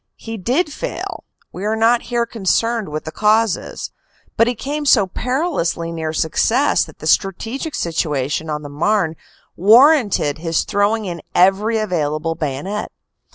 He 0.17 0.35
did 0.35 0.73
fail 0.73 1.25
we 1.53 1.63
are 1.63 1.75
not 1.75 2.01
here 2.09 2.25
concerned 2.25 2.89
with 2.89 3.03
the 3.05 3.11
causes 3.11 3.91
but 4.35 4.47
he 4.47 4.55
came 4.55 4.83
so 4.87 5.05
perilously 5.05 5.91
near 5.91 6.11
success 6.11 6.83
that 6.85 6.97
the 6.97 7.05
strategic 7.05 7.75
situation 7.75 8.49
on 8.49 8.63
the 8.63 8.69
Marne 8.69 9.15
warranted 9.55 10.39
his 10.39 10.63
throwing 10.63 11.05
in 11.05 11.21
every 11.35 11.77
available 11.77 12.33
bayonet. 12.33 12.91